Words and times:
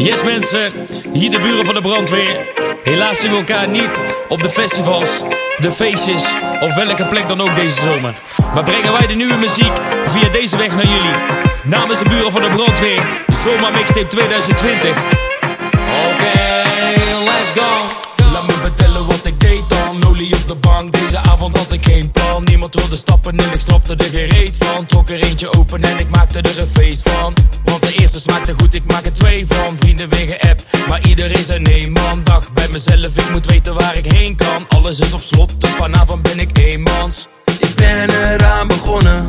Yes 0.00 0.22
mensen, 0.22 0.72
hier 1.12 1.30
de 1.30 1.38
buren 1.38 1.64
van 1.64 1.74
de 1.74 1.80
brandweer. 1.80 2.46
Helaas 2.82 3.18
zien 3.18 3.30
we 3.30 3.36
elkaar 3.36 3.68
niet 3.68 3.90
op 4.28 4.42
de 4.42 4.50
festivals, 4.50 5.22
de 5.58 5.72
feestjes 5.72 6.34
of 6.60 6.74
welke 6.74 7.06
plek 7.06 7.28
dan 7.28 7.40
ook 7.40 7.54
deze 7.54 7.80
zomer. 7.80 8.14
Maar 8.54 8.64
brengen 8.64 8.92
wij 8.92 9.06
de 9.06 9.14
nieuwe 9.14 9.36
muziek 9.36 9.72
via 10.04 10.28
deze 10.28 10.56
weg 10.56 10.74
naar 10.74 10.86
jullie. 10.86 11.16
Namens 11.64 11.98
de 11.98 12.08
buren 12.08 12.32
van 12.32 12.42
de 12.42 12.48
brandweer, 12.48 13.08
Zomer 13.26 13.72
Mixtape 13.72 14.06
2020. 14.06 14.90
Oké, 16.12 16.62
let's 17.24 17.50
go. 17.54 18.09
De 20.58 20.88
deze 20.90 21.18
avond 21.18 21.58
had 21.58 21.72
ik 21.72 21.84
geen 21.84 22.10
plan. 22.10 22.44
Niemand 22.44 22.74
wilde 22.74 22.96
stappen 22.96 23.38
en 23.38 23.52
ik 23.52 23.60
stapte 23.60 23.94
er 23.96 24.10
gereed 24.10 24.56
van. 24.58 24.86
Trok 24.86 25.10
er 25.10 25.22
eentje 25.22 25.52
open 25.52 25.82
en 25.82 25.98
ik 25.98 26.10
maakte 26.10 26.40
er 26.40 26.58
een 26.58 26.68
feest 26.72 27.08
van. 27.08 27.34
Want 27.64 27.82
de 27.82 27.94
eerste 27.94 28.20
smaakte 28.20 28.54
goed, 28.58 28.74
ik 28.74 28.84
maak 28.84 29.04
er 29.04 29.12
twee 29.12 29.46
van. 29.48 29.76
Vrienden 29.78 30.08
weer 30.08 30.40
app, 30.40 30.60
maar 30.88 31.06
iedereen 31.06 31.44
zei 31.44 31.58
nee 31.58 31.90
man 31.90 32.20
Dacht 32.24 32.52
bij 32.52 32.68
mezelf, 32.68 33.16
ik 33.16 33.30
moet 33.30 33.46
weten 33.46 33.74
waar 33.74 33.96
ik 33.96 34.12
heen 34.12 34.36
kan. 34.36 34.66
Alles 34.68 35.00
is 35.00 35.12
op 35.12 35.22
slot, 35.22 35.60
dus 35.60 35.70
vanavond 35.70 36.22
ben 36.22 36.38
ik 36.38 36.58
eenmans. 36.58 37.28
Ik 37.60 37.74
ben 37.74 38.10
eraan 38.10 38.66
begonnen 38.68 39.28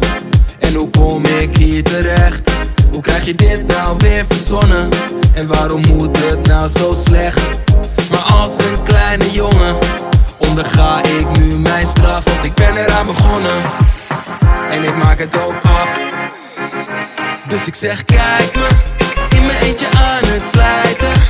En 0.61 0.73
hoe 0.73 0.89
kom 0.89 1.25
ik 1.25 1.57
hier 1.57 1.83
terecht? 1.83 2.51
Hoe 2.91 3.01
krijg 3.01 3.25
je 3.25 3.35
dit 3.35 3.67
nou 3.67 3.95
weer 3.97 4.25
verzonnen? 4.29 4.89
En 5.33 5.47
waarom 5.47 5.81
moet 5.87 6.17
het 6.17 6.47
nou 6.47 6.69
zo 6.69 6.93
slecht? 7.05 7.41
Maar 8.09 8.19
als 8.19 8.57
een 8.57 8.83
kleine 8.83 9.31
jongen 9.31 9.77
Onderga 10.37 11.03
ik 11.03 11.37
nu 11.39 11.57
mijn 11.57 11.87
straf 11.87 12.23
Want 12.23 12.43
ik 12.43 12.53
ben 12.53 12.77
eraan 12.77 13.05
begonnen 13.05 13.61
En 14.69 14.83
ik 14.83 14.95
maak 14.95 15.19
het 15.19 15.37
ook 15.43 15.55
af 15.63 15.99
Dus 17.47 17.67
ik 17.67 17.75
zeg 17.75 18.05
kijk 18.05 18.55
me 18.55 18.67
In 19.37 19.45
mijn 19.45 19.57
eentje 19.57 19.85
aan 19.85 20.25
het 20.33 20.43
slijten 20.51 21.21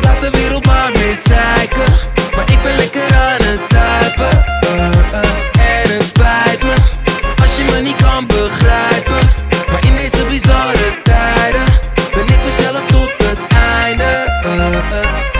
Laat 0.00 0.20
de 0.20 0.30
wereld 0.30 0.66
maar 0.66 0.90
weer 0.92 1.16
zeiken 1.24 1.92
Maar 2.36 2.50
ik 2.50 2.62
ben 2.62 2.76
lekker 2.76 3.14
aan 3.14 3.42
het 3.42 3.68
zuipen 3.70 4.44
Eh, 4.60 4.88
eh, 5.12 5.82
En 5.82 5.96
het 5.96 6.06
spijt 6.08 6.47
uh, 14.60 14.90
uh. 14.92 15.37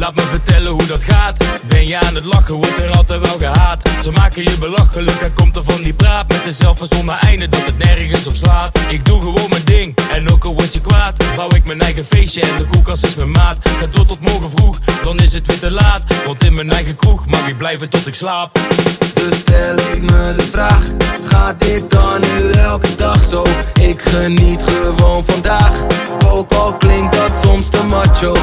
Laat 0.00 0.14
me 0.14 0.20
vertellen 0.20 0.70
hoe 0.70 0.86
dat 0.86 1.04
gaat. 1.04 1.44
Ben 1.66 1.86
je 1.86 1.98
aan 1.98 2.14
het 2.14 2.24
lachen, 2.24 2.54
wordt 2.54 2.82
er 2.82 2.90
altijd 2.90 3.26
wel 3.26 3.38
gehaat. 3.38 3.90
Ze 4.02 4.10
maken 4.10 4.42
je 4.42 4.58
belachelijk, 4.58 5.20
er 5.20 5.30
komt 5.30 5.56
er 5.56 5.64
van 5.64 5.82
die 5.82 5.92
praat. 5.92 6.28
Met 6.28 6.46
een 6.46 6.54
zelfverzonnen 6.54 7.18
einde 7.18 7.48
dat 7.48 7.64
het 7.64 7.78
nergens 7.78 8.26
op 8.26 8.34
slaat. 8.34 8.78
Ik 8.88 9.04
doe 9.04 9.20
gewoon 9.20 9.50
mijn 9.50 9.64
ding, 9.64 9.98
en 10.10 10.30
ook 10.30 10.44
al 10.44 10.54
word 10.54 10.72
je 10.72 10.80
kwaad 10.80 11.34
Bouw 11.34 11.48
ik 11.54 11.66
mijn 11.66 11.80
eigen 11.80 12.04
feestje 12.04 12.40
en 12.40 12.56
de 12.56 12.64
koelkast 12.64 13.06
is 13.06 13.14
mijn 13.14 13.30
maat. 13.30 13.56
Ga 13.80 13.86
door 13.90 14.06
tot 14.06 14.20
morgen 14.20 14.50
vroeg, 14.54 14.78
dan 15.02 15.18
is 15.18 15.32
het 15.32 15.46
weer 15.46 15.58
te 15.58 15.70
laat. 15.70 16.02
Want 16.24 16.44
in 16.44 16.54
mijn 16.54 16.72
eigen 16.72 16.96
kroeg 16.96 17.26
mag 17.26 17.48
ik 17.48 17.56
blijven 17.56 17.88
tot 17.88 18.06
ik 18.06 18.14
slaap. 18.14 18.58
Dus 19.14 19.38
stel 19.38 19.76
ik 19.76 20.00
me 20.02 20.34
de 20.36 20.48
vraag 20.52 20.82
Gaat 21.28 21.60
dit 21.60 21.90
dan 21.90 22.20
nu 22.20 22.50
elke 22.50 22.94
dag 22.94 23.24
zo? 23.24 23.46
Ik 23.80 24.02
geniet 24.02 24.64
gewoon 24.82 25.24
vandaag. 25.26 25.72
Ook 26.26 26.52
al 26.52 26.74
klinkt 26.74 27.16
dat 27.16 27.40
soms 27.42 27.68
te 27.68 27.84
macho 27.84 28.36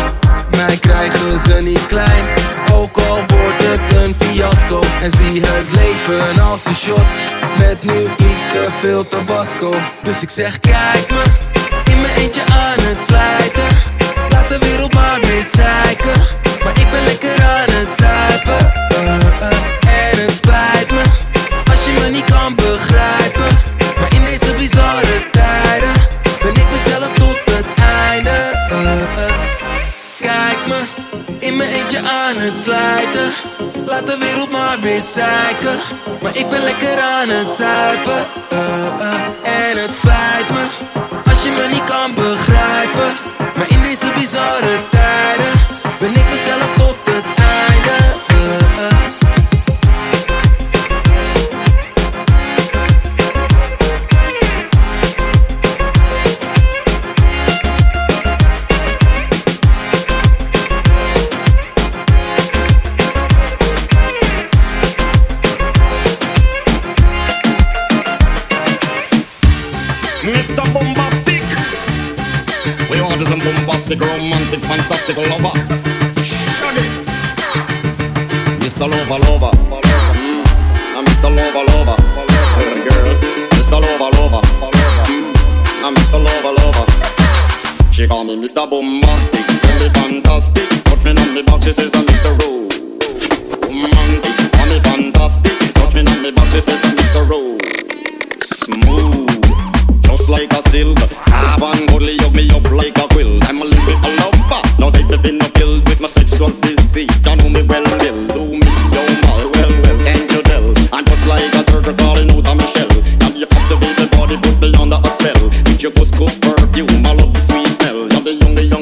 Mij 0.50 0.78
krijgen 0.78 1.40
klein. 1.88 2.26
Ook 2.74 2.98
al 2.98 3.24
wordt 3.28 3.64
het 3.68 3.94
een 3.96 4.16
fiasco. 4.20 4.84
En 5.02 5.12
zie 5.12 5.42
het 5.42 5.66
leven 5.76 6.40
als 6.40 6.66
een 6.66 6.76
shot. 6.76 7.06
Met 7.58 7.84
nu 7.84 8.04
iets 8.04 8.46
te 8.52 8.68
veel 8.80 9.08
tabasco. 9.08 9.76
Dus 10.02 10.22
ik 10.22 10.30
zeg 10.30 10.60
kijk 10.60 11.10
me 11.10 11.24
In 11.92 12.00
mijn 12.02 12.14
eentje 12.14 12.42
aan 12.42 12.80
het 12.80 13.06
slijten. 13.08 13.78
Laat 14.30 14.48
de 14.48 14.58
wereld 14.58 14.94
maar 14.94 15.20
weer 15.22 15.46
zeiken. 15.54 16.22
Maar 16.64 16.80
ik 16.80 16.90
ben 16.90 17.04
lekker 17.04 17.44
aan 17.44 17.70
het 17.70 17.98
zuipen. 17.98 18.74
Eh, 18.90 19.50
eh, 19.50 20.12
En 20.12 20.26
het 20.26 20.36
spijt 20.36 20.92
me 20.92 21.04
Als 21.72 21.86
je 21.86 21.92
me 21.92 22.10
niet 22.10 22.24
kan 22.24 22.56
aan 32.08 32.38
het 32.38 32.58
slijten 32.58 33.32
Laat 33.86 34.08
de 34.08 34.18
wereld 34.18 34.52
maar 34.52 34.78
weer 34.82 35.02
zeiken. 35.02 35.80
Maar 36.22 36.38
ik 36.38 36.50
ben 36.50 36.64
lekker 36.64 37.00
aan 37.00 37.30
het 37.30 37.54
zuipen. 37.54 38.28
Eh, 38.50 38.88
eh. 39.00 39.22
En 39.42 39.78
het 39.78 39.96
spijt 39.96 40.50
me 40.50 40.68
Als 41.30 41.44
je 41.44 41.50
me 41.50 41.68
niet 41.72 41.84
kan 41.84 42.14
begrijpen 42.14 43.27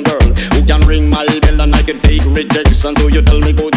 girl 0.04 0.28
who 0.54 0.66
can 0.66 0.82
ring 0.82 1.10
my 1.10 1.26
bell 1.42 1.62
and 1.62 1.76
I 1.76 1.82
can 1.82 2.00
take 2.00 2.26
rejection. 2.26 2.96
So 2.96 3.08
you 3.08 3.22
tell 3.22 3.40
me 3.40 3.54
go 3.54 3.70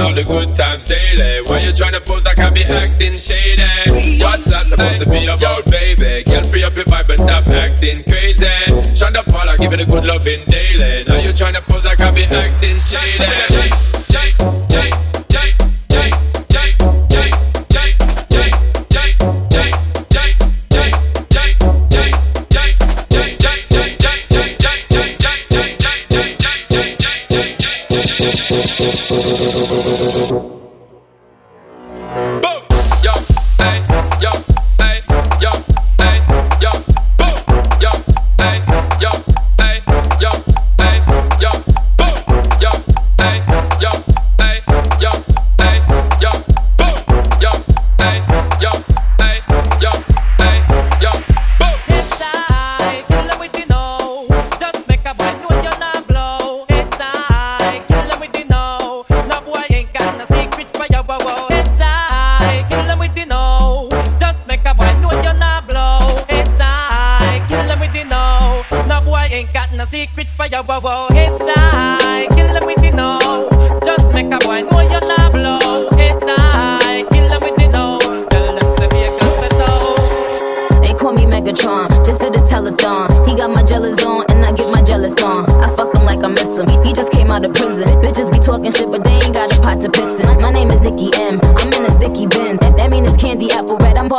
All 0.00 0.14
the 0.14 0.22
good 0.22 0.54
times 0.54 0.84
daily. 0.84 1.42
Why 1.46 1.60
you 1.60 1.72
trying 1.72 1.92
to 1.92 2.00
pose 2.00 2.24
like 2.24 2.38
I 2.38 2.50
be 2.50 2.64
acting 2.64 3.18
shady? 3.18 4.22
What's 4.22 4.44
that 4.46 4.66
supposed 4.68 5.00
to 5.00 5.10
be 5.10 5.26
about, 5.26 5.64
baby? 5.66 6.22
Girl, 6.22 6.42
free 6.44 6.62
up 6.62 6.76
your 6.76 6.84
vibe 6.84 7.08
and 7.10 7.20
stop 7.20 7.46
acting 7.48 8.04
crazy. 8.04 8.94
Shut 8.94 9.14
to 9.14 9.24
all 9.34 9.48
I 9.48 9.56
give 9.56 9.72
it 9.72 9.80
a 9.80 9.84
good 9.84 10.04
loving 10.04 10.44
daily. 10.44 11.04
Now 11.04 11.20
you 11.20 11.32
trying 11.32 11.54
to 11.54 11.62
pose 11.62 11.84
like 11.84 12.00
I 12.00 12.10
be 12.12 12.24
acting 12.24 12.80
shady. 12.80 13.18
J, 14.08 14.32
J, 14.68 14.92
J, 15.28 15.54
J. 15.54 15.67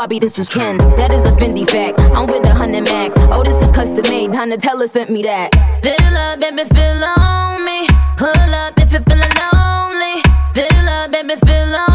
Bobby, 0.10 0.18
this 0.18 0.40
is 0.40 0.50
Ken. 0.50 0.80
That 0.98 1.14
is 1.14 1.24
a 1.30 1.36
Fendi 1.36 1.70
fact. 1.70 2.02
I'm 2.18 2.26
with 2.26 2.42
the 2.42 2.50
100 2.50 2.82
max. 2.82 3.14
Oh, 3.30 3.44
this 3.44 3.54
is 3.62 3.72
custom 3.72 4.02
made. 4.10 4.32
Donatella 4.32 4.90
sent 4.90 5.12
me 5.12 5.22
that. 5.22 5.54
Fill 5.84 6.18
up, 6.18 6.40
baby, 6.40 6.66
fill 6.66 7.04
on 7.04 7.64
me. 7.64 7.86
Pull 8.18 8.56
up 8.58 8.74
if 8.78 8.92
you 8.92 9.06
feel 9.06 9.22
lonely. 9.22 10.18
Fill 10.58 10.90
up, 10.90 11.12
baby, 11.12 11.36
fill 11.46 11.76
on 11.76 11.89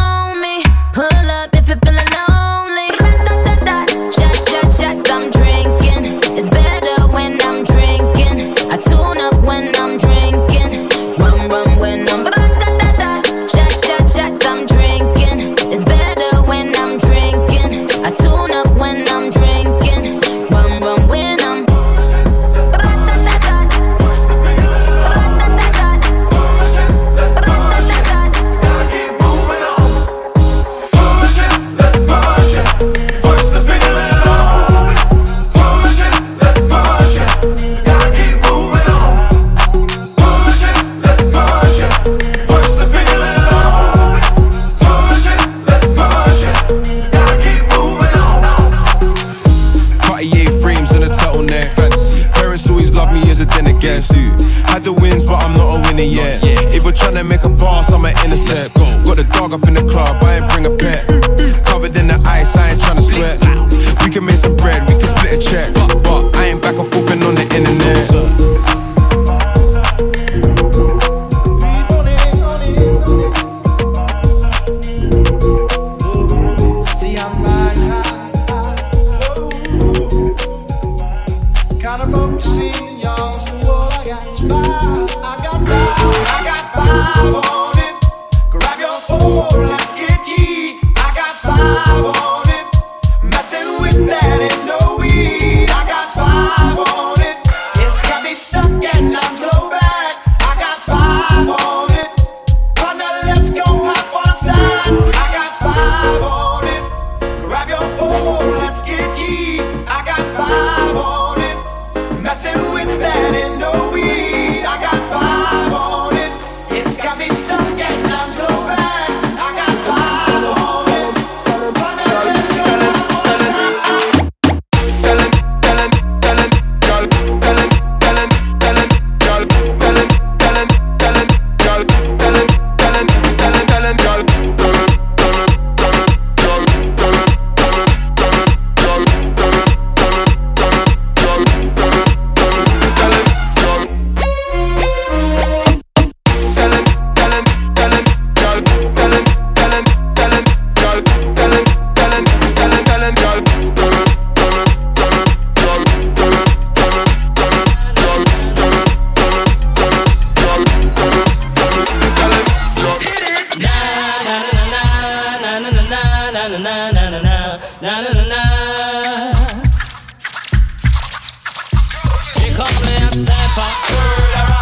Pick 172.54 172.62
and 173.02 173.12
step 173.12 173.58
up. 173.58 173.74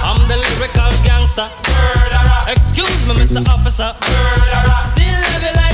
I'm 0.02 0.26
the 0.26 0.36
lyrical 0.36 0.90
gangster. 1.04 1.46
Excuse 2.48 3.04
me, 3.06 3.12
Mr. 3.12 3.46
Officer. 3.46 3.94
Still 4.82 5.12
love 5.12 5.42
you 5.42 5.52
like 5.60 5.71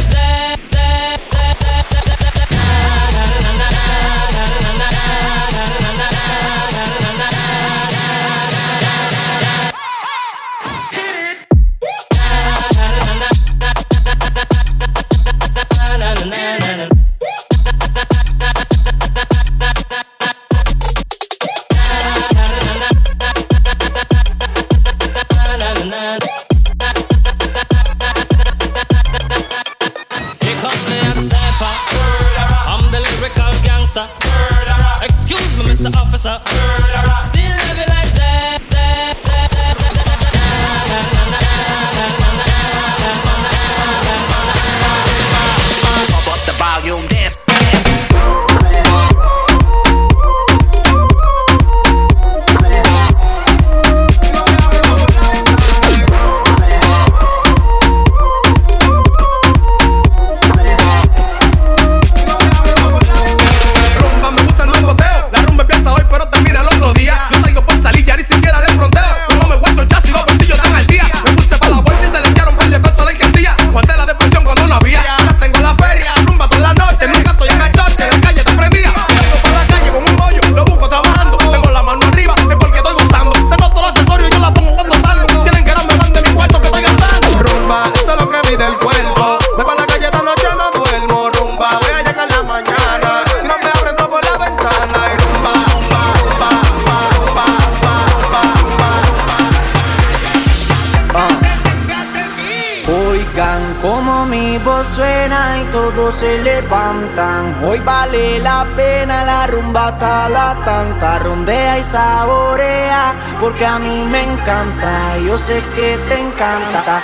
saborea, 111.90 113.14
porque 113.40 113.64
a 113.64 113.78
mí 113.78 114.04
me 114.10 114.22
encanta, 114.22 115.18
yo 115.26 115.38
sé 115.38 115.62
que 115.74 115.98
te 116.08 116.20
encanta. 116.20 117.02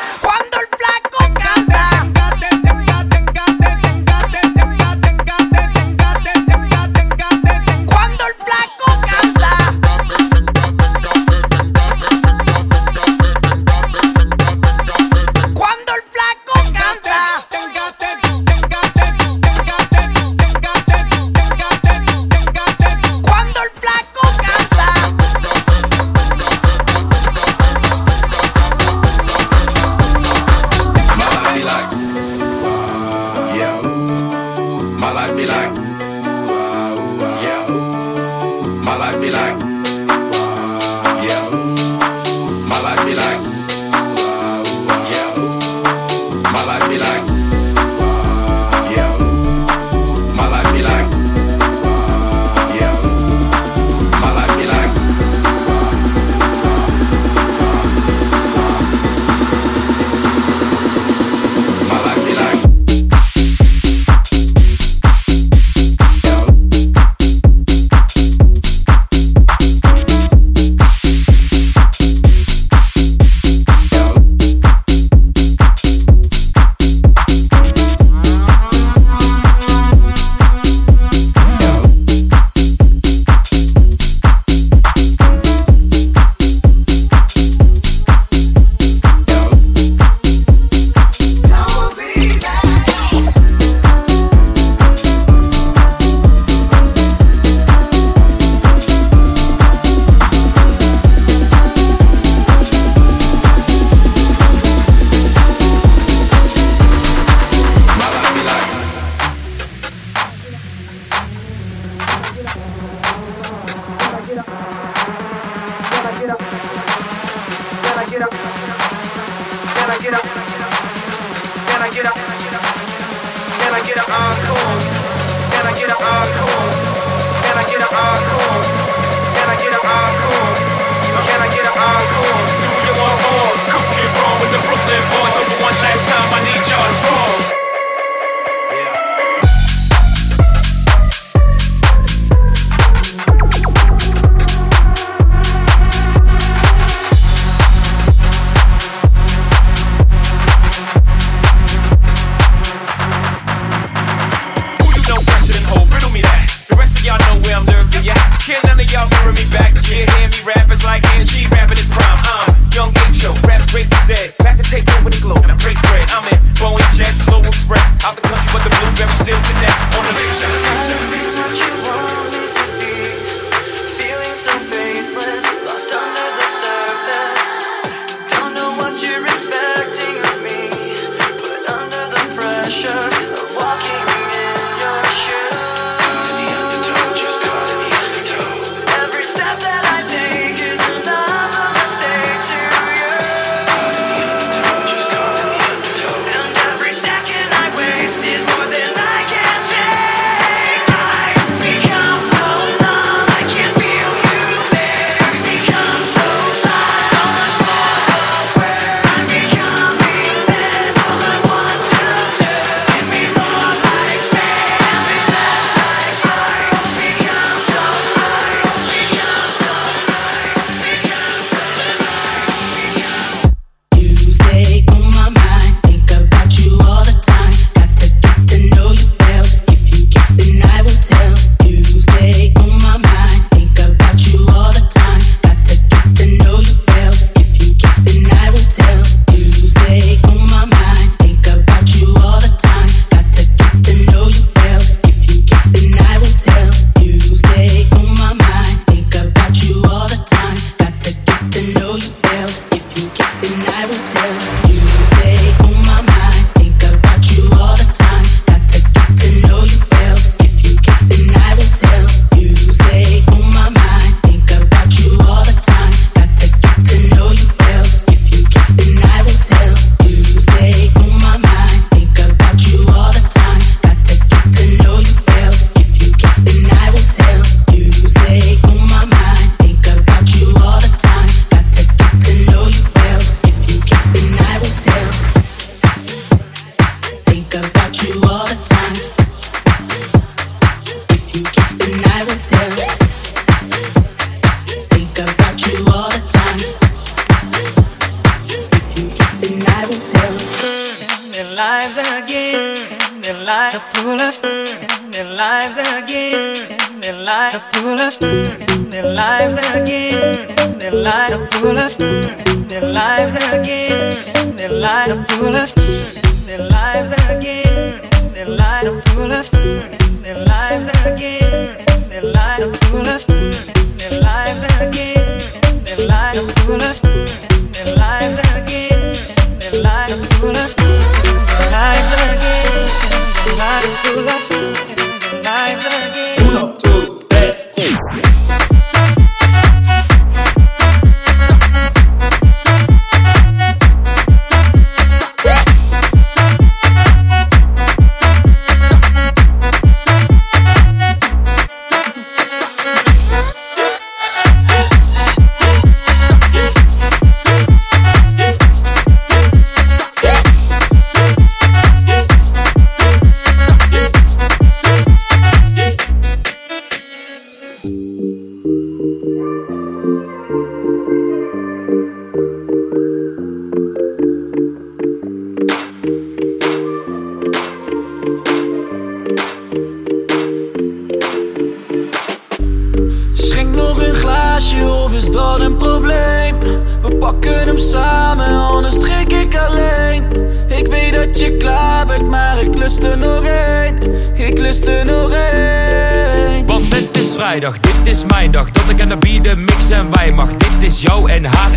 Let's 326.67 326.99
go. 327.01 327.24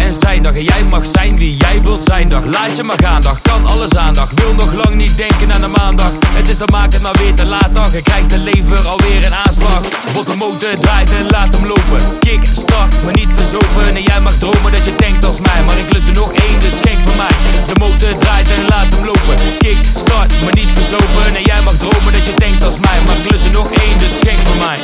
En 0.07 0.13
zijn 0.13 0.43
dag. 0.43 0.53
Jij 0.71 0.83
mag 0.83 1.05
zijn 1.05 1.37
wie 1.37 1.57
jij 1.57 1.81
wil 1.81 1.97
zijn 1.97 2.29
dag. 2.29 2.43
Laat 2.45 2.75
je 2.75 2.83
maar 2.83 3.01
gaan 3.03 3.21
dag, 3.21 3.41
kan 3.41 3.65
alles 3.65 3.95
aandacht. 3.95 4.39
Wil 4.39 4.53
nog 4.53 4.73
lang 4.73 4.95
niet 4.95 5.17
denken 5.17 5.53
aan 5.53 5.61
de 5.61 5.67
maandag. 5.67 6.11
Het 6.39 6.49
is 6.49 6.57
dan 6.57 6.67
maak 6.71 6.93
het 6.93 7.01
maar 7.01 7.17
weer 7.21 7.33
te 7.33 7.45
laat 7.45 7.75
dag. 7.75 7.91
Je 7.91 8.01
krijgt 8.01 8.29
de 8.29 8.37
lever 8.37 8.87
alweer 8.87 9.25
een 9.25 9.35
aanslag. 9.45 9.81
Wat 10.13 10.25
de 10.25 10.35
motor 10.35 10.73
draait 10.81 11.09
en 11.11 11.25
laat 11.29 11.55
hem 11.55 11.65
lopen. 11.67 12.01
Kick, 12.19 12.45
start, 12.53 13.03
maar 13.03 13.13
niet 13.13 13.31
verzopen. 13.35 13.95
En 13.95 14.01
jij 14.01 14.19
mag 14.19 14.33
dromen 14.33 14.71
dat 14.71 14.85
je 14.85 14.93
denkt 14.95 15.25
als 15.25 15.39
mij. 15.39 15.59
Maar 15.65 15.77
ik 15.77 15.93
lust 15.93 16.07
er 16.07 16.13
nog 16.13 16.33
één, 16.33 16.59
dus 16.59 16.77
schenk 16.77 16.99
van 17.07 17.17
mij. 17.23 17.35
De 17.71 17.79
motor 17.79 18.17
draait 18.17 18.49
en 18.49 18.63
laat 18.67 18.89
hem 18.95 19.05
lopen. 19.05 19.35
Kick, 19.57 19.79
start, 19.95 20.31
maar 20.43 20.55
niet 20.61 20.71
verzopen. 20.79 21.35
En 21.35 21.43
jij 21.51 21.61
mag 21.63 21.77
dromen 21.83 22.11
dat 22.17 22.25
je 22.29 22.33
denkt 22.45 22.63
als 22.63 22.77
mij. 22.79 22.97
Maar 23.05 23.17
ik 23.21 23.31
lust 23.31 23.45
er 23.45 23.51
nog 23.51 23.69
één, 23.83 23.97
dus 23.97 24.13
schenk 24.19 24.41
van 24.49 24.57
mij. 24.67 24.79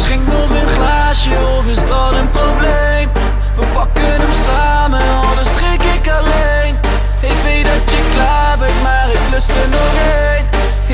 Schenk 0.00 0.26
nog 0.26 0.50
een 0.50 0.68
glaasje 0.76 1.34
of 1.58 1.66
is 1.66 1.80
dat 1.90 2.12
een 2.12 2.30
probleem? 2.30 3.23
We 3.56 3.66
pakken 3.72 4.20
hem 4.20 4.32
samen, 4.32 5.00
anders 5.28 5.48
drink 5.48 5.82
ik 5.82 6.10
alleen. 6.10 6.74
Ik 7.20 7.38
weet 7.44 7.64
dat 7.64 7.90
je 7.90 8.10
klaar 8.14 8.58
bent, 8.58 8.82
maar 8.82 9.08
ik 9.10 9.20
lust 9.30 9.48
er 9.48 9.68
nog 9.68 9.92
één. 9.94 10.44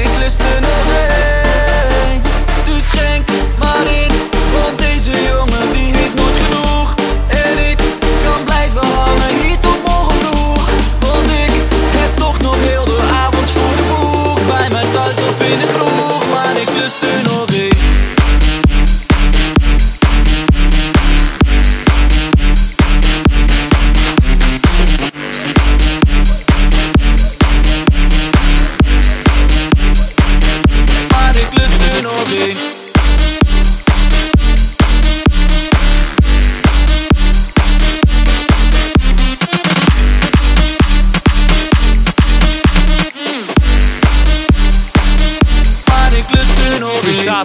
Ik 0.04 0.10
lust 0.18 0.40
er 0.40 0.60
nog 0.60 0.84
één. 0.94 2.22
Dus 2.64 2.88
schenk 2.88 3.28
maar 3.58 3.86
in, 4.02 4.12
want 4.52 4.78
deze 4.78 5.10
jongen 5.10 5.72
die 5.72 5.94
heeft 5.96 6.14
nooit 6.14 6.38
genoeg. 6.44 6.94
En 7.28 7.70
ik 7.70 7.78
kan 8.24 8.44
blijven 8.44 8.84
hangen 8.84 9.40
hier 9.42 9.60
tot 9.60 9.79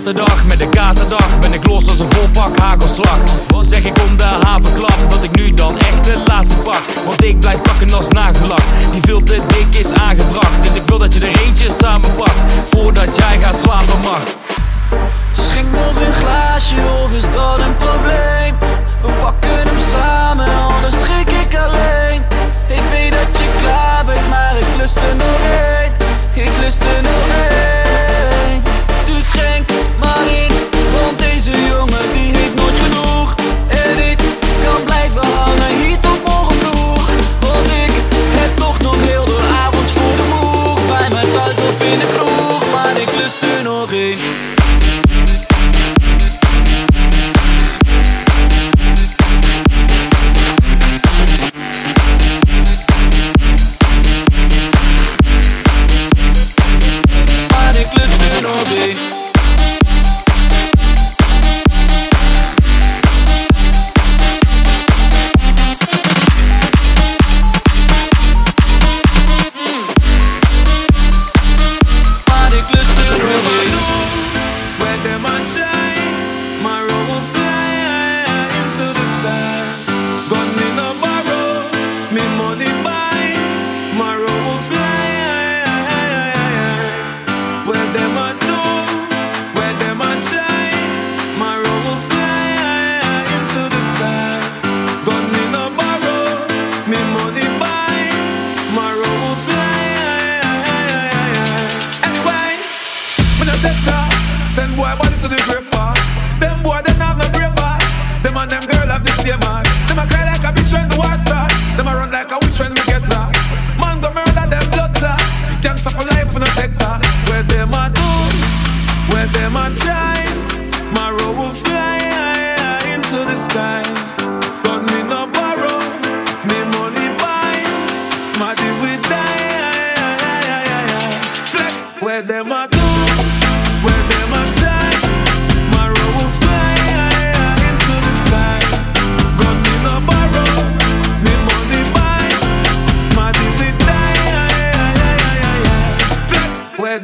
met 0.06 0.60
een 0.60 0.70
katerdag 0.70 1.40
Ben 1.40 1.54
ik 1.54 1.68
los 1.68 1.88
als 1.88 2.00
een 2.00 2.12
volpak 2.12 2.60
hagelslag 2.60 3.18
Wat 3.48 3.66
zeg 3.66 3.84
ik 3.84 4.02
om 4.08 4.18
de 4.18 4.24
havenklap 4.24 4.98
Dat 5.10 5.24
ik 5.24 5.36
nu 5.36 5.54
dan 5.54 5.78
echt 5.78 6.04
de 6.04 6.24
laatste 6.28 6.56
pak 6.56 6.82
Want 7.06 7.24
ik 7.24 7.40
blijf 7.40 7.62
pakken 7.62 7.94
als 7.94 8.08
nagellak 8.08 8.62
Die 8.92 9.02
veel 9.02 9.24
te 9.24 9.42
dik 9.48 9.80
is 9.80 9.94
aangebracht 9.94 10.62
Dus 10.62 10.76
ik 10.76 10.82
wil 10.86 10.98
dat 10.98 11.14
je 11.14 11.20
er 11.20 11.46
eentje 11.46 11.72
samen 11.82 12.16
pakt 12.16 12.54
Voordat 12.70 13.16
jij 13.16 13.42
gaat 13.42 13.56
slapen 13.56 14.02
mag 14.04 14.24
Schenk 15.34 15.72
nog 15.72 15.96
een 15.96 16.14
glaasje 16.14 16.76
of 17.04 17.12
is 17.12 17.32
dat 17.32 17.60
een 17.60 17.76
probleem? 17.76 18.56
We 19.02 19.12
pakken 19.22 19.50
hem 19.50 19.78
samen, 19.92 20.48
anders 20.56 20.94
drink 20.94 21.30
ik 21.30 21.58
alleen. 21.58 22.22
Ik 22.68 22.84
weet 22.92 23.12
dat 23.12 23.38
je 23.38 23.50
klaar 23.58 24.06
bent, 24.06 24.30
maar 24.30 24.58
ik 24.58 24.78
lust 24.78 24.96
er 24.96 25.16
nog 25.16 25.40
één. 25.50 25.92
Ik 26.46 26.52
lust 26.62 26.80
er 26.80 27.02
nog 27.02 27.28
één. 27.50 27.66
Dus 29.06 29.30
schenk 29.30 29.70
maar 30.00 30.28
in, 30.32 30.52
want 31.02 31.20
deze 31.20 31.52
jongen 31.52 32.14
die 32.14 32.36
heeft 32.38 32.56
nooit 32.56 32.76
genoeg. 32.76 33.15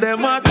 them 0.02 0.26
at 0.26 0.51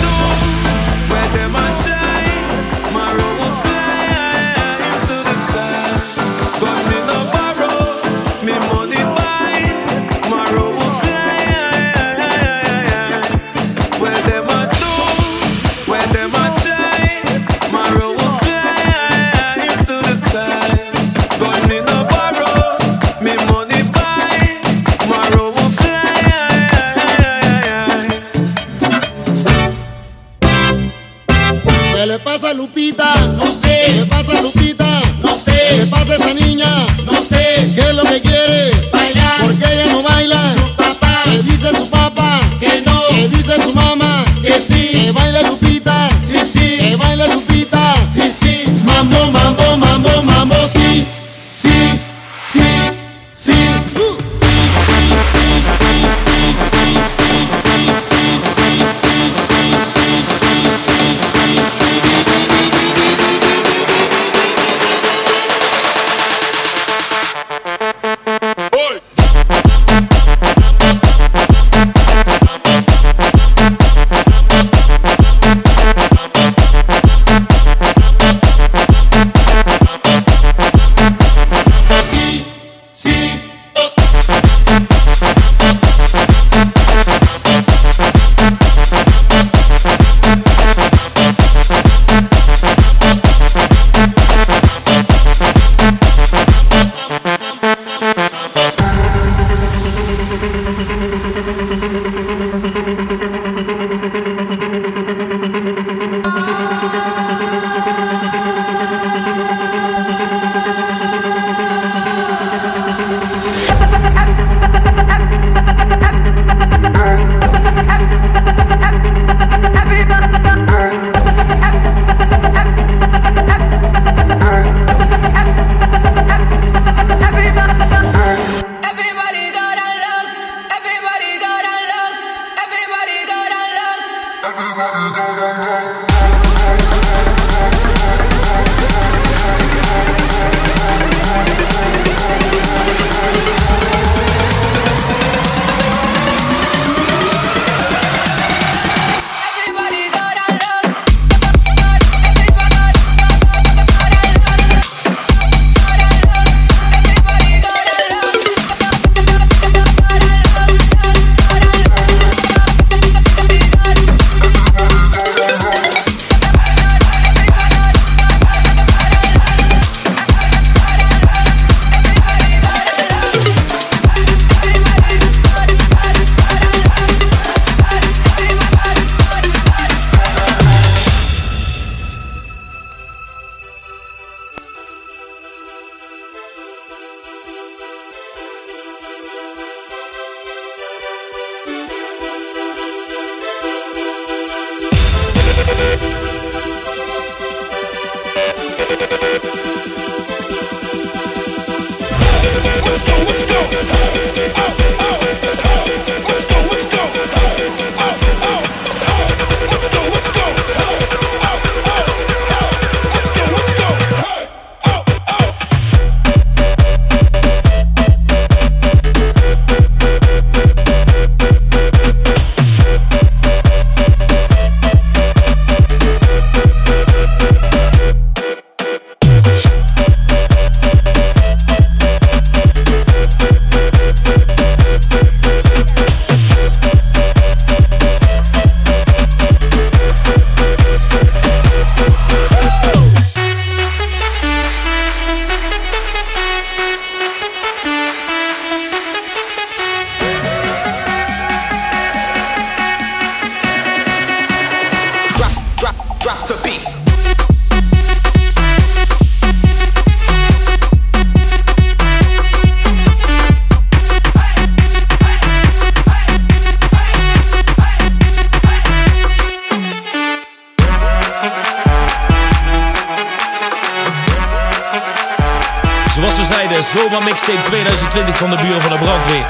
mixtape 277.47 277.69
2020 277.69 278.37
van 278.37 278.49
de 278.49 278.55
buren 278.55 278.81
van 278.81 278.91
de 278.91 278.97
brandweer. 278.97 279.47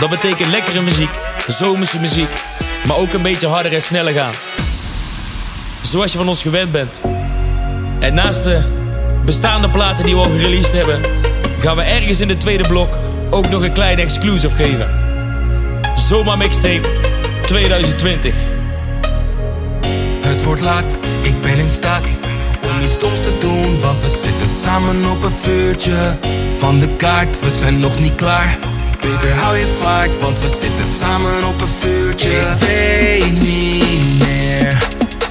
Dat 0.00 0.10
betekent 0.10 0.50
lekkere 0.50 0.80
muziek, 0.80 1.10
zomerse 1.46 1.98
muziek, 1.98 2.30
maar 2.86 2.96
ook 2.96 3.12
een 3.12 3.22
beetje 3.22 3.48
harder 3.48 3.74
en 3.74 3.82
sneller 3.82 4.12
gaan. 4.12 4.32
Zoals 5.80 6.12
je 6.12 6.18
van 6.18 6.28
ons 6.28 6.42
gewend 6.42 6.72
bent. 6.72 7.00
En 7.98 8.14
naast 8.14 8.42
de 8.42 8.62
bestaande 9.24 9.70
platen 9.70 10.04
die 10.04 10.14
we 10.14 10.20
al 10.20 10.30
gereleased 10.30 10.72
hebben, 10.72 11.02
gaan 11.60 11.76
we 11.76 11.82
ergens 11.82 12.20
in 12.20 12.28
de 12.28 12.36
tweede 12.36 12.68
blok 12.68 12.98
ook 13.30 13.48
nog 13.48 13.62
een 13.62 13.72
kleine 13.72 14.02
exclusive 14.02 14.56
geven. 14.56 14.88
Zomaar 15.96 16.36
mixtape 16.36 16.88
2020. 17.42 18.34
Het 20.20 20.44
wordt 20.44 20.62
laat, 20.62 20.98
ik 21.22 21.40
ben 21.40 21.58
in 21.58 21.68
staat 21.68 22.04
om 22.70 22.80
iets 22.80 22.92
stoms 22.92 23.20
te 23.20 23.38
doen, 23.38 23.80
want 23.80 24.00
we 24.00 24.08
zitten 24.08 24.48
samen 24.48 25.10
op 25.10 25.22
een 25.22 25.32
vuurtje. 25.32 26.16
Van 26.58 26.80
de 26.80 26.88
kaart, 26.96 27.40
we 27.40 27.50
zijn 27.50 27.80
nog 27.80 27.98
niet 27.98 28.14
klaar. 28.14 28.58
Peter, 29.00 29.34
hou 29.34 29.56
je 29.56 29.76
vaart, 29.80 30.18
want 30.18 30.40
we 30.40 30.48
zitten 30.48 30.86
samen 30.86 31.44
op 31.44 31.60
een 31.60 31.68
vuurtje. 31.68 32.30
Ik 32.30 32.66
weet 32.66 33.32
niet 33.32 34.18
meer 34.18 34.86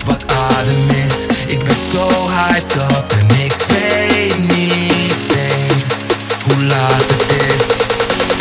wat 0.06 0.26
adem 0.52 0.89
is. 0.89 1.26
Ik 1.47 1.63
ben 1.63 1.76
zo 1.91 2.10
hyped 2.30 2.76
up 2.76 3.12
en 3.19 3.43
ik 3.43 3.56
weet 3.67 4.38
niet 4.38 5.13
eens 5.30 5.88
hoe 6.43 6.65
laat 6.65 7.06
het 7.08 7.26
is. 7.56 7.65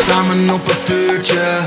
Samen 0.06 0.50
op 0.50 0.68
een 0.68 0.74
vuurtje. 0.84 1.64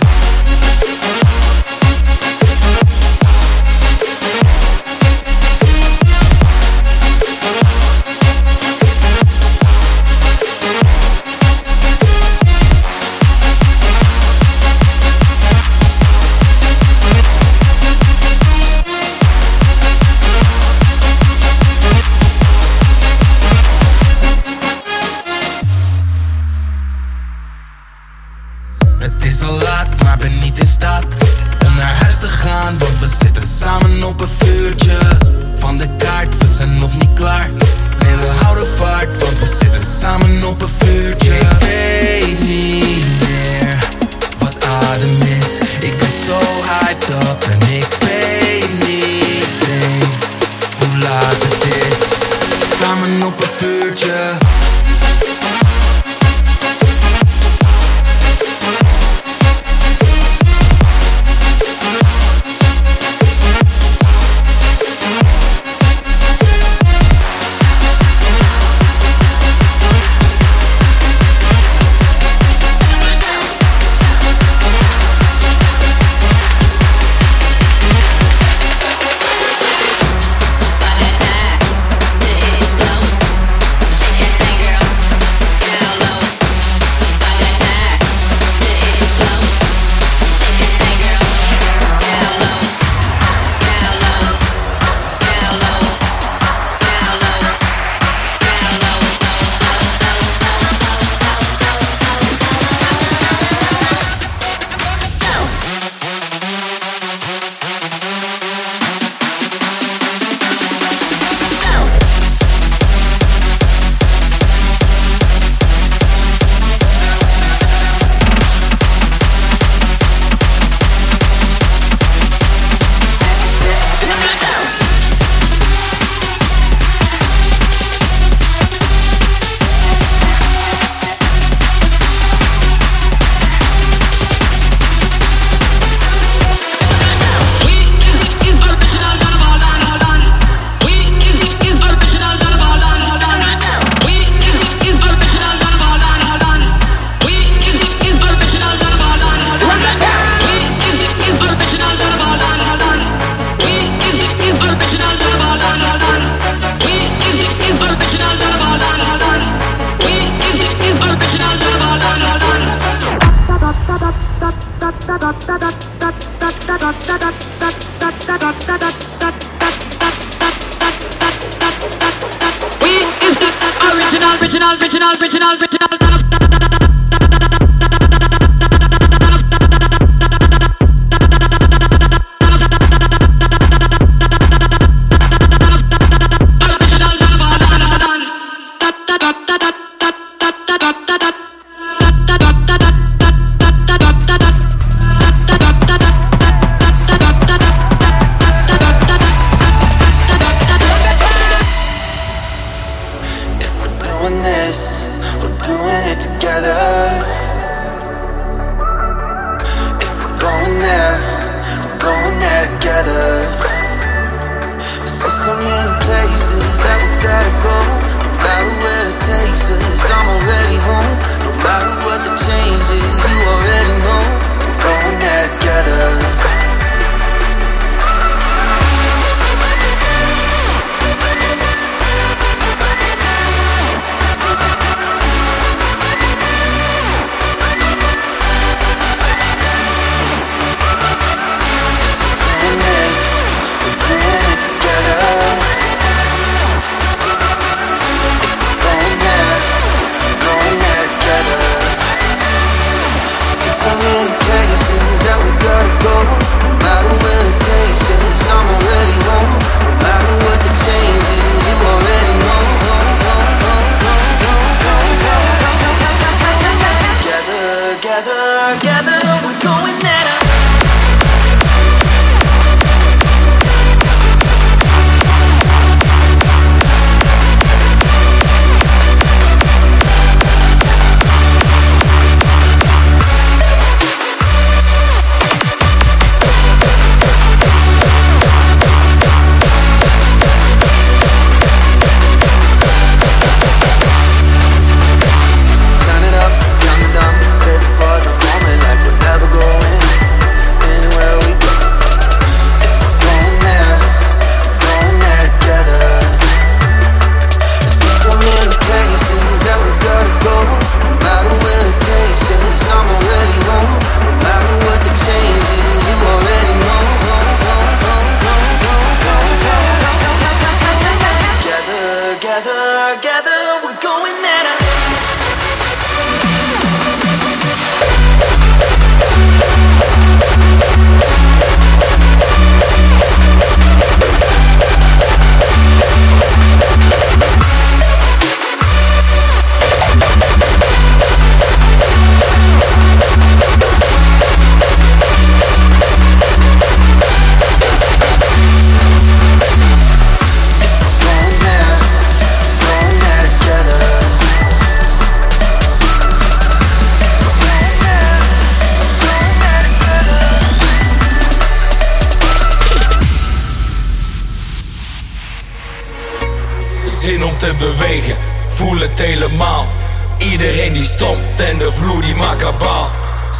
Iedereen 370.39 370.93
die 370.93 371.03
stompt 371.03 371.59
en 371.59 371.77
de 371.77 371.91
vloer 371.91 372.21
die 372.21 372.35
maakt 372.35 372.61
kabaal. 372.63 373.09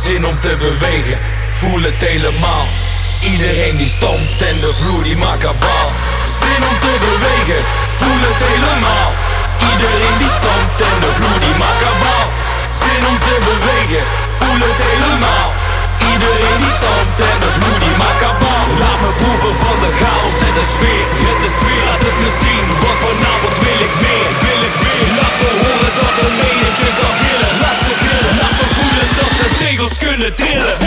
Zin 0.03 0.25
om 0.25 0.39
te 0.39 0.55
bewegen, 0.59 1.17
voel 1.53 1.81
het 1.81 2.01
helemaal. 2.01 2.67
Iedereen 3.31 3.77
die 3.77 3.91
stompt 3.97 4.41
en 4.49 4.57
de 4.63 4.71
vloer 4.79 5.03
die 5.03 5.17
maakt 5.17 5.41
kabaal. 5.45 5.89
Zin 6.39 6.61
om 6.69 6.77
te 6.85 6.93
bewegen, 7.07 7.61
voel 7.99 8.21
het 8.27 8.41
helemaal. 8.49 9.09
Iedereen 9.71 10.17
die 10.23 10.33
stompt 10.39 10.79
en 10.91 10.97
de 11.03 11.11
vloer 11.17 11.39
die 11.45 11.55
maakt 11.61 11.81
kabaal. 11.85 12.27
Zin 12.81 13.01
om 13.11 13.17
te 13.27 13.35
bewegen, 13.49 14.03
voel 14.39 14.59
het 14.67 14.79
helemaal. 14.89 15.49
Iedereen 16.11 16.59
die 16.65 16.73
stompt 16.79 17.19
en 17.31 17.37
de 17.43 17.49
vloer 17.55 17.79
die 17.85 17.95
maakt. 18.01 18.23
Laat 18.81 18.99
me 19.03 19.11
proeven 19.21 19.55
van 19.63 19.77
de 19.83 19.91
chaos 20.01 20.37
en 20.47 20.53
de 20.59 20.65
sfeer. 20.73 21.07
In 21.29 21.37
de 21.43 21.51
sfeer 21.57 21.83
laat 21.89 22.03
het 22.07 22.17
me 22.23 22.29
zien, 22.43 22.65
want 22.81 22.97
vanavond 23.03 23.55
wil 23.65 23.79
ik 23.87 23.93
meer. 24.03 24.29
Wil 24.45 24.61
ik 24.69 24.75
meer, 24.83 24.88
laat 25.17 25.35
me 25.41 25.49
horen 25.61 25.93
dat 25.99 26.15
er 26.23 26.31
menigte 26.41 26.89
kan 26.99 27.13
gillen. 27.21 27.53
Laat 27.63 27.79
ze 27.85 27.93
gillen, 28.03 28.35
laat 28.41 28.55
me 28.59 28.65
voelen 28.77 29.07
dat 29.19 29.33
de 29.39 29.47
tegels 29.63 29.97
kunnen 29.97 30.35
trillen. 30.35 30.77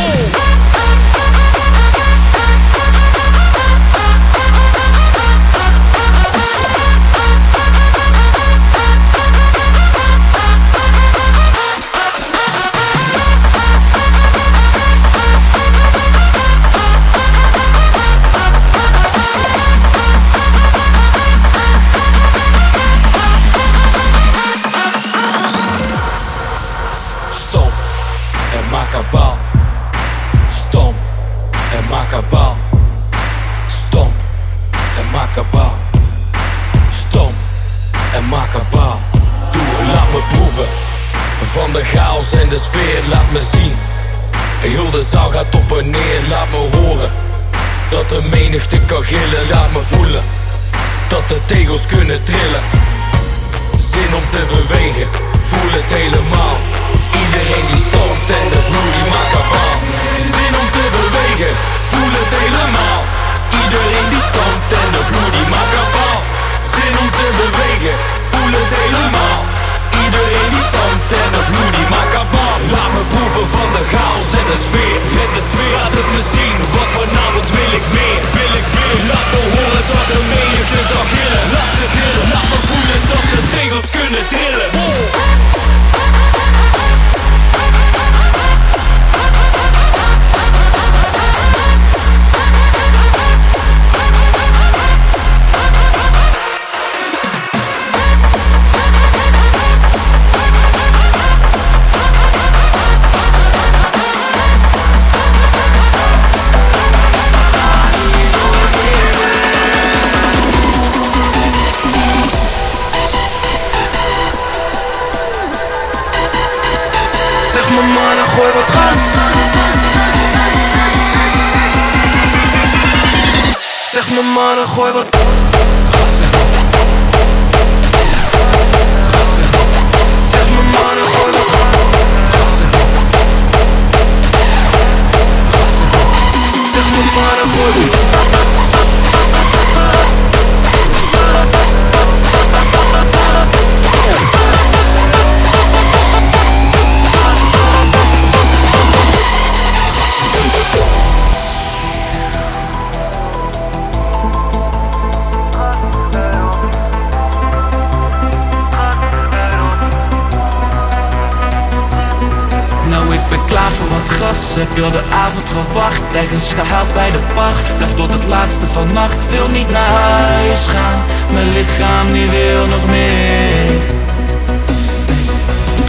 Gewacht 165.93 166.15
Ergens 166.15 166.53
gehaald 166.53 166.95
bij 166.95 167.11
de 167.11 167.19
pacht 167.35 167.77
Blijf 167.77 167.95
tot 167.95 168.13
het 168.13 168.25
laatste 168.27 168.67
van 168.67 168.93
nacht. 168.93 169.31
Wil 169.31 169.49
niet 169.49 169.71
naar 169.71 169.91
huis 169.91 170.67
gaan. 170.67 170.99
Mijn 171.33 171.53
lichaam 171.53 172.13
die 172.13 172.29
wil 172.31 172.67
nog 172.67 172.87
meer. 172.87 173.81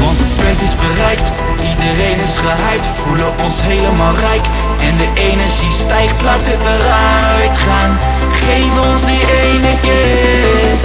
Want 0.02 0.20
het 0.20 0.36
punt 0.36 0.62
is 0.62 0.76
bereikt. 0.76 1.32
Iedereen 1.70 2.20
is 2.20 2.38
gehyped. 2.38 2.86
Voelen 2.96 3.40
ons 3.44 3.62
helemaal 3.62 4.16
rijk. 4.16 4.46
En 4.80 4.98
de 4.98 5.10
energie 5.14 5.72
stijgt. 5.72 6.22
Laat 6.22 6.42
het 6.44 6.62
eruit 6.62 7.58
gaan. 7.58 7.98
Geef 8.32 8.92
ons 8.92 9.06
die 9.06 9.26
ene 9.44 9.74
keer. 9.82 10.76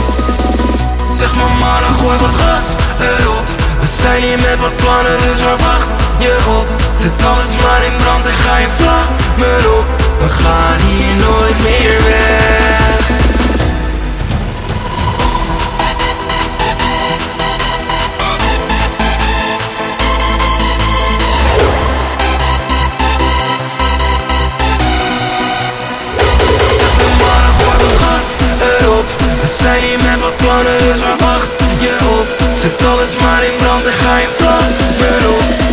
Zeg 1.19 1.35
me 1.35 1.45
mannen, 1.61 1.95
gooi 1.99 2.19
wat 2.19 2.35
gas 2.41 2.67
erop. 3.01 3.47
We 3.81 3.87
zijn 4.03 4.23
hier 4.23 4.41
met 4.41 4.59
wat 4.61 4.77
plannen, 4.77 5.19
dus 5.19 5.41
verwacht 5.41 5.89
je 6.19 6.37
op 6.59 6.88
Zet 6.99 7.27
alles 7.27 7.57
maar 7.63 7.85
in 7.85 7.97
brand 7.97 8.27
en 8.27 8.35
ga 8.35 8.57
je 8.57 8.67
vlammen 8.77 9.79
op. 9.79 9.87
We 10.19 10.29
gaan 10.29 10.79
hier 10.81 11.15
nooit 11.15 11.63
meer 11.63 12.03
weg. 12.03 13.07
Zeg 26.79 26.97
me 26.97 27.11
mannen, 27.25 27.53
gooi 27.59 27.77
wat 27.81 27.97
gas 28.03 28.27
erop. 28.81 29.07
We 29.41 29.49
zijn 29.63 29.83
hier 29.83 29.99
met 30.03 30.21
wat 30.21 30.37
plannen, 30.37 30.79
dus 30.79 31.01
verwacht 31.01 31.49
en 33.87 33.93
ga 33.93 34.17
je 34.19 34.29
vlammen 34.37 35.29
op 35.29 35.68